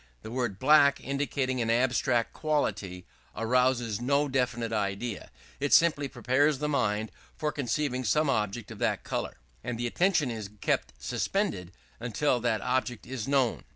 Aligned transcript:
The 0.23 0.31
word 0.31 0.57
"black," 0.57 0.99
indicating 0.99 1.61
an 1.61 1.69
abstract 1.69 2.33
quality, 2.33 3.05
arouses 3.35 4.01
no 4.01 4.27
definite 4.27 4.71
idea. 4.73 5.29
It 5.59 5.73
simply 5.73 6.07
prepares 6.07 6.57
the 6.57 6.67
mind 6.67 7.11
for 7.37 7.51
conceiving 7.51 8.03
some 8.03 8.27
object 8.27 8.71
of 8.71 8.79
that 8.79 9.03
colour; 9.03 9.37
and 9.63 9.77
the 9.77 9.85
attention 9.85 10.31
is 10.31 10.49
kept 10.59 10.93
suspended 10.97 11.71
until 11.99 12.39
that 12.39 12.61
object 12.61 13.05
is 13.05 13.27
known. 13.27 13.63